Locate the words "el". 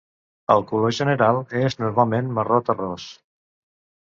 0.53-0.63